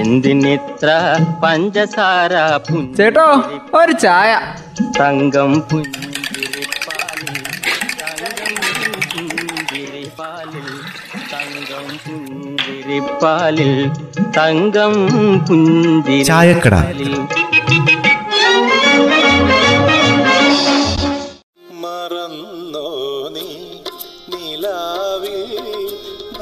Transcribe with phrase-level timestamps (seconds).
[0.00, 0.88] എന്തിനിത്ര
[1.42, 2.32] പഞ്ചസാര
[2.98, 3.28] ചേട്ടോ
[3.80, 4.32] ഒരു ചായ
[4.98, 7.38] തങ്കം പുഞ്ചിരിപ്പാലിൽ
[11.32, 13.72] തങ്കം പുഞ്ചിരിപ്പാലിൽ
[14.36, 14.94] തങ്കം
[15.48, 16.74] പുഞ്ചിരിപ്പാലിൽ ചായക്കട.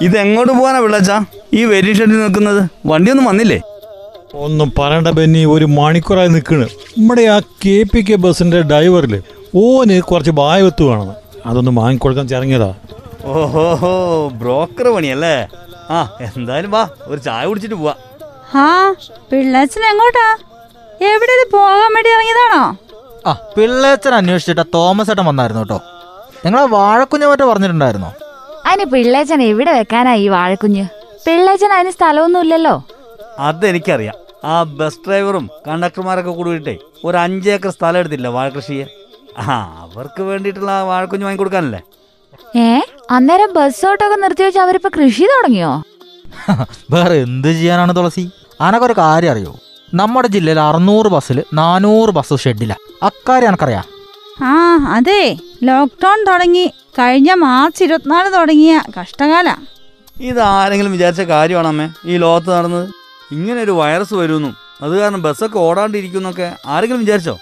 [0.03, 1.25] ഇതെങ്ങോട്ട് പോകാനാ പിള്ളച്ചാ?
[1.55, 2.69] ഈ വെയിറ്റിംഗ് ഷെഡിൽ നിൽക്കുന്നത്?
[2.87, 3.61] വണ്ടിയൊന്നും വന്നില്ലേ?
[4.35, 6.67] ഒന്നും പറയണ്ട ബെന്നി ഒരു മണിക്കൂറായി നിൽക്കണ്.
[6.99, 9.23] നമ്മുടെ ആ കെ പി കെ ബസ്സിന്റെ ഡ്രൈവറിൽ
[9.57, 11.15] ഓന് കുറച്ച് ബായവത്ത് വേണം.
[11.47, 12.75] അതൊന്ന് വാങ്ങിക്കൊടുക്കാൻ ചിറങ്ങിയതാ.
[13.25, 15.37] ഓഹോ ബ്രോക്കർ പണിയല്ലേ?
[15.91, 17.95] ആ എന്തായാലും വാ ഒരു ചായ കുടിച്ചിട്ട് പോവാ.
[18.55, 18.95] ആ
[19.31, 20.27] പിള്ളേച്ചൻ എങ്ങോട്ടാ?
[21.11, 22.77] എവിടെ പോകാൻ വേണ്ടി ഇറങ്ങിയതാണോ?
[23.27, 25.79] ആ പിള്ളേച്ചൻ അന്വേഷിച്ചിട്ട് തോമസ് ഏട്ടൻ വന്നായിരുന്നു കേട്ടോ.
[26.45, 28.13] നിങ്ങളെ വാഴക്കുഞ്ഞ മറ്റോ പറഞ്ഞിട്ടുണ്ടായിരുന്നോ.
[28.65, 30.85] അതിന് പിള്ളേച്ചൻ എവിടെ വെക്കാനാ ഈ വാഴക്കുഞ്ഞ്?
[31.27, 32.75] പിള്ളേച്ചൻ അതിന് സ്ഥലമൊന്നുമില്ലല്ലോ.
[33.39, 34.17] അതെനിക്കറിയാം.
[34.45, 36.75] ആ ബസ് ഡ്രൈവറും കണ്ടക്ടർമാരൊക്കെ കൂടിയിട്ടേ
[37.05, 38.87] ഒരു അഞ്ചേക്കർ സ്ഥലം എടുത്തില്ല വാഴകൃഷിയെ.
[39.39, 41.81] ആ അവർക്ക് വേണ്ടിയിട്ടുള്ള ആ വാഴക്കുഞ്ഞ് വാങ്ങിക്കൊടുക്കാനല്ലേ
[42.57, 42.81] ഏ?
[43.11, 45.73] അന്നേരം ബസ് ഓട്ടൊക്കെ നിർത്തി വെച്ച് അവരിപ്പോ കൃഷി തുടങ്ങിയോ?
[46.91, 48.25] വേറെ എന്ത് ചെയ്യാനാണ് തുളസി?
[48.61, 49.53] അനക്കൊരു ഒരു കാര്യം അറിയോ?
[49.95, 53.87] നമ്മുടെ ജില്ലയിൽ അറുന്നൂറ് ബസ്സിൽ നാനൂറ് ബസ് ഷെഡില്ല അക്കാര്യം എനക്കറിയാം
[54.45, 54.53] ആ
[54.89, 55.23] അതെ.
[55.63, 56.65] ലോക്ക്ഡൌൺ തുടങ്ങി.
[56.99, 59.49] കഴിഞ്ഞ മാർച്ച് ഇരുപത്തിനാല് തുടങ്ങിയ കഷ്ടകാല.
[60.21, 61.89] ഇത് ആരെങ്കിലും വിചാരിച്ച കാര്യമാണ് അമ്മേ?
[62.07, 62.89] ഈ ലോകത്ത് നടന്നത്?
[63.33, 67.39] ഇങ്ങനെ ഒരു വൈറസ് വരുമെന്നും അത് കാരണം ബസ്സൊക്കെ ഓടാണ്ടിരിക്കുന്നൊക്കെ ആരെങ്കിലും വിചാരിച്ചോ?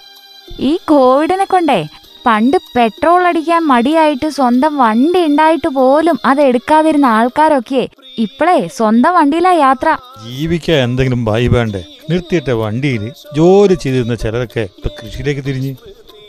[0.59, 1.85] ഈ കോവിഡിനെ കൊണ്ടേ
[2.25, 9.97] പണ്ട് പെട്രോൾ അടിക്കാൻ മടിയായിട്ട് സ്വന്തം വണ്ടി ഉണ്ടായിട്ട് പോലും അത് എടുക്കാതിരുന്ന ആൾക്കാരൊക്കെ ഇപ്പളേ സ്വന്തം വണ്ടിയിലാ യാത്ര.
[10.27, 11.83] ജീവിക്കാൻ എന്തെങ്കിലും ഭയ വേണ്ടേ?
[12.09, 15.75] നിർത്തിയിട്ട വണ്ടിയിൽ ജോലി ചെയ്തിരുന്ന ചിലരൊക്കെ ഇപ്പൊ കൃഷിയിലേക്ക് തിരിഞ്ഞ്.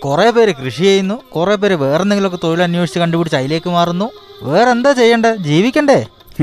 [0.05, 4.07] കുറെ പേര് കൃഷി ചെയ്യുന്നു കുറെ പേര് വേറെന്തെങ്കിലുമൊക്കെ തൊഴിൽ അന്വേഷിച്ച് കണ്ടുപിടിച്ച് അതിലേക്ക് മാറുന്നു.
[4.43, 5.31] വേറെ എന്താ ചെയ്യണ്ടേ?
[5.47, 5.99] ജീവിക്കണ്ടേ?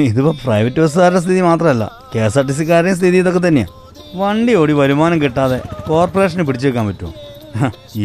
[0.09, 3.73] ഇതിപ്പോ പ്രൈവറ്റ് ബസ്സുകാരുടെ സ്ഥിതി മാത്രമല്ല കെ എസ് ആർ ടി സിക്കാരുടെയും സ്ഥിതി ഇതൊക്കെ തന്നെയാണ്
[4.21, 7.11] വണ്ടി ഓടി വരുമാനം കിട്ടാതെ കോർപ്പറേഷന് പിടിച്ചു വെക്കാൻ പറ്റുമോ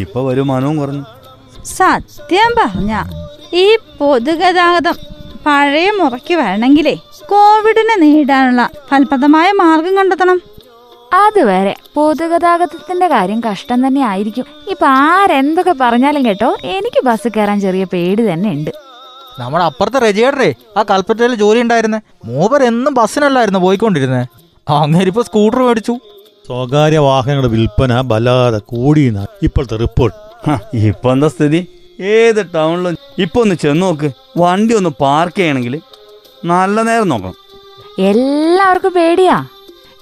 [0.02, 1.04] ഇപ്പൊ വരുമാനവും കുറഞ്ഞു.
[1.78, 2.92] സത്യം പറഞ്ഞ
[3.62, 3.66] ഈ
[3.98, 4.96] പൊതുഗതാഗതം
[5.46, 6.94] പഴയ മുറയ്ക്ക് വരണമെങ്കിലേ
[7.30, 10.38] കോവിഡിനെ നേരിടാനുള്ള ഫലപ്രദമായ മാർഗം കണ്ടെത്തണം.
[11.24, 14.46] അതുവരെ പൊതുഗതാഗതത്തിന്റെ കാര്യം കഷ്ടം തന്നെ ആയിരിക്കും.
[14.70, 18.70] ഇപ്പൊ ആരെന്തൊക്കെ പറഞ്ഞാലും കേട്ടോ എനിക്ക് ബസ് കയറാൻ ചെറിയ പേടി തന്നെ ഉണ്ട്.
[19.38, 19.98] നമ്മുടെ അപ്പുറത്തെ
[20.78, 22.00] ആ കൽപ്പറ്റയിൽ ജോലി ഉണ്ടായിരുന്നേ.
[22.24, 24.22] മൂവർ എന്നും ബസ്സിനല്ലായിരുന്നു പോയിക്കൊണ്ടിരുന്നേ.
[25.12, 25.94] ഇപ്പൊ സ്കൂട്ടർ മേടിച്ചു.
[26.46, 29.26] സ്വകാര്യ വാഹനങ്ങളുടെ വിൽപ്പന ബലാതെ കൂടിയെന്ന.
[29.42, 30.16] ഇപ്പോഴത്തെ റിപ്പോർട്ട്
[30.76, 31.60] ഇപ്പൊ എന്താ സ്ഥിതി?
[32.14, 34.08] ഏത് ടൗണിലും ഇപ്പൊ ഒന്ന് ചെന്ന് നോക്ക്.
[34.38, 35.76] വണ്ടി ഒന്ന് പാർക്ക് ചെയ്യണമെങ്കിൽ
[36.52, 37.36] നല്ല നേരം നോക്കണം.
[38.10, 39.36] എല്ലാവർക്കും പേടിയാ.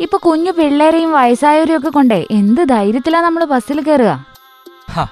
[0.01, 4.13] ഇപ്പൊ കുഞ്ഞു പിള്ളേരെയും വയസ്സായവരെയും ഒക്കെ കൊണ്ടേ എന്ത് ധൈര്യത്തിലാ നമ്മൾ ബസ്സിൽ കയറുക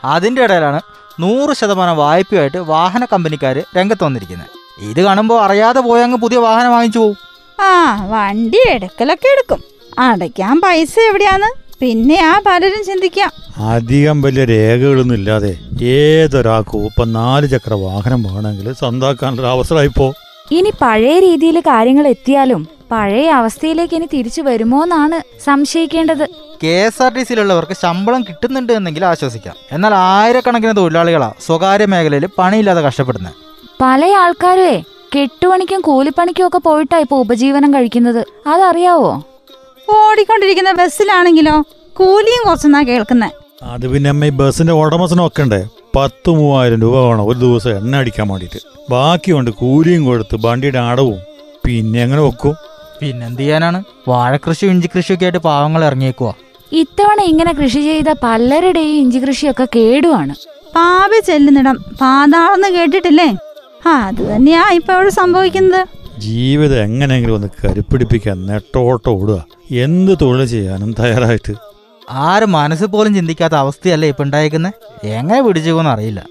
[0.07, 0.81] അതിന്റെ ഇടയിലാണ്
[1.19, 4.51] നൂറ് ശതമാനം വായ്പയായിട്ട് വാഹന കമ്പനിക്കാർ രംഗത്ത് വന്നിരിക്കുന്നത്
[4.83, 7.19] ഇത് കാണുമ്പോൾ അറിയാതെ പോയങ്ങ് പുതിയ വാഹനം വാങ്ങിച്ചു പോകും
[7.59, 7.71] ആ
[8.13, 9.61] വണ്ടി എടുക്കലൊക്കെ എടുക്കും.
[9.99, 11.51] അടയ്ക്കാൻ പൈസ എവിടെയാന്ന്
[11.81, 13.31] പിന്നെ ആ പലരും ചിന്തിക്കാം.
[13.71, 15.53] അധികം വലിയ രേഖകളൊന്നും ഇല്ലാതെ
[15.93, 20.07] ഏതൊരാൾക്കും ഇപ്പൊ നാല് ചക്ര വാഹനം വേണമെങ്കിൽ സ്വന്താക്കാനുള്ള അവസരമായിപ്പോ.
[20.51, 26.25] ഇനി പഴയ രീതിയിൽ കാര്യങ്ങൾ എത്തിയാലും പഴയ അവസ്ഥയിലേക്ക് ഇനി തിരിച്ചു വരുമോ എന്നാണ് സംശയിക്കേണ്ടത്.
[26.63, 29.55] കെ എസ് ആർ ടി സിയിലുള്ളവർക്ക് ശമ്പളം കിട്ടുന്നുണ്ട് എന്നെങ്കിലും ആശ്വസിക്കാം.
[29.77, 33.37] എന്നാൽ ആയിരക്കണക്കിന് തൊഴിലാളികളാ സ്വകാര്യ മേഖലയിൽ പണിയില്ലാതെ കഷ്ടപ്പെടുന്നത്.
[33.83, 34.77] പല ആൾക്കാരുവേ
[35.15, 38.21] കെട്ടുപണിക്കും കൂലിപ്പണിക്കും ഒക്കെ പോയിട്ടാ ഇപ്പൊ ഉപജീവനം കഴിക്കുന്നത്.
[38.53, 39.13] അതറിയാവോ?
[39.89, 41.57] ഓടിക്കൊണ്ടിരിക്കുന്ന ബസ്സിലാണെങ്കിലോ
[42.01, 43.39] കൂലിയും കുറച്ചെന്നാ കേൾക്കുന്നത്
[43.73, 45.61] അത് പിന്നെ അമ്മ ഈ ബസ്സിന്റെ ഉടമസ്ഥനും ഒക്കെ ഉണ്ട്.
[45.97, 48.61] പത്ത് മൂവായിരം രൂപ വേണം ഒരു ദിവസം എണ്ണ അടിക്കാൻ വേണ്ടിട്ട്
[48.93, 51.19] ബാക്കിയുണ്ട് കൂലിയും കൊടുത്ത് വണ്ടിയുടെ അടവും.
[51.65, 52.55] പിന്നെ എങ്ങനെ വെക്കും?
[53.03, 53.79] പിന്നെന്ത് ചെയ്യാനാണ്?
[54.09, 56.33] വാഴക്കൃഷിയും ഇഞ്ചിക്കൃഷിയും ഒക്കെ ആയിട്ട് പാവങ്ങൾ ഇറങ്ങിയേക്കുവാ.
[56.73, 60.35] ഇത്തവണ ഇങ്ങനെ കൃഷി ചെയ്ത പലരുടെയും ഇഞ്ചി കൃഷിയൊക്കെ കേടുവാണ്.
[60.77, 63.27] പാവി ചെല്ലുന്നിടം പാതാളെന്ന് കേട്ടിട്ടില്ലേ?
[63.87, 65.83] ആ അത് തന്നെയാ ഇപ്പൊ ഇവിടെ സംഭവിക്കുന്നത്.
[66.19, 69.39] ജീവിതം എങ്ങനെയെങ്കിലും ഒന്ന് കരുപ്പിടിപ്പിക്കാൻ നെട്ടോട്ടം ഓടുക.
[69.85, 71.55] എന്ത് തൊഴിൽ ചെയ്യാനും തയ്യാറായിട്ട്.
[72.11, 76.23] ആരും മനസ്സ് പോലും ചിന്തിക്കാത്ത അവസ്ഥയല്ലേ ഇപ്പൊ ഉണ്ടായേക്കുന്നത് എങ്ങനെ പിടിച്ചേക്കുമെന്ന് അറിയില്ല.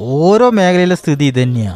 [0.00, 1.74] ഓരോ മേഖലയിലെ സ്ഥിതി ഇതന്നെയാ.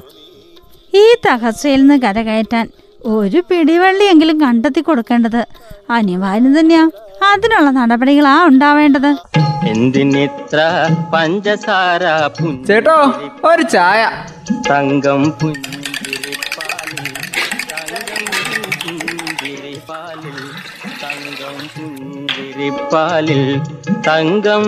[0.94, 2.66] ഈ തകർച്ചയിൽ നിന്ന് കരകയറ്റാൻ
[3.06, 5.40] ഒരു പിടിവള്ളിയെങ്കിലും കണ്ടെത്തി കൊടുക്കേണ്ടത്
[5.90, 6.84] അനിവാര്യം തന്നെയാ.
[7.32, 9.10] അതിനുള്ള നടപടികളാ ഉണ്ടാവേണ്ടത്.
[9.68, 10.60] എന്തിനിത്ര
[11.14, 12.02] പഞ്ചസാര
[12.66, 12.96] ചേട്ടോ
[13.44, 14.00] ഒരു ചായ.
[14.70, 15.82] തങ്കം പുഞ്ചിരിപ്പാലിൽ
[21.02, 23.42] തങ്കം പുഞ്ചിരിപ്പാലിൽ
[24.08, 24.64] തങ്കം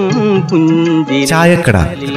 [0.50, 2.16] പുഞ്ചിരിപ്പാലിൽ.